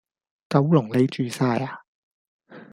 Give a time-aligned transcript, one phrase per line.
[0.49, 1.83] 九龍你住曬呀！